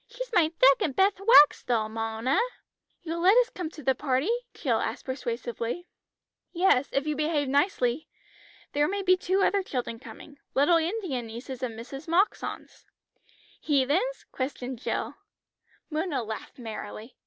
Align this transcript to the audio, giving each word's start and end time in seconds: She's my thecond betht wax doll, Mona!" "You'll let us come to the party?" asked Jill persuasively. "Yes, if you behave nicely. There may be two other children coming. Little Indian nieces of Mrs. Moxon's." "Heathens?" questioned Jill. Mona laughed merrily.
She's 0.07 0.31
my 0.33 0.49
thecond 0.59 0.95
betht 0.95 1.23
wax 1.23 1.63
doll, 1.63 1.87
Mona!" 1.87 2.39
"You'll 3.03 3.19
let 3.19 3.37
us 3.37 3.51
come 3.51 3.69
to 3.69 3.83
the 3.83 3.93
party?" 3.93 4.31
asked 4.43 4.55
Jill 4.55 4.79
persuasively. 5.05 5.85
"Yes, 6.51 6.89
if 6.91 7.05
you 7.05 7.15
behave 7.15 7.47
nicely. 7.47 8.07
There 8.73 8.87
may 8.87 9.03
be 9.03 9.15
two 9.15 9.43
other 9.43 9.61
children 9.61 9.99
coming. 9.99 10.39
Little 10.55 10.77
Indian 10.77 11.27
nieces 11.27 11.61
of 11.61 11.69
Mrs. 11.73 12.07
Moxon's." 12.07 12.83
"Heathens?" 13.59 14.25
questioned 14.31 14.79
Jill. 14.79 15.17
Mona 15.91 16.23
laughed 16.23 16.57
merrily. 16.57 17.15